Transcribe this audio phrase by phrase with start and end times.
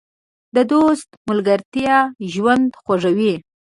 [0.55, 1.97] د دوست ملګرتیا
[2.33, 3.33] ژوند خوږوي.